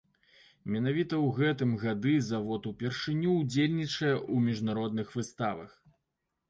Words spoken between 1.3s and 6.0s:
гэтыя гады завод упершыню ўдзельнічае ў міжнародных выставах.